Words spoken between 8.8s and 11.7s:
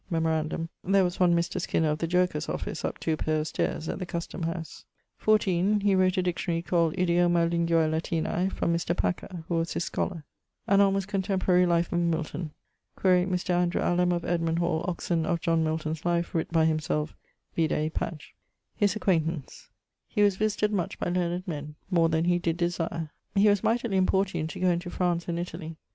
Packer who was his scholar). <_An almost contemporary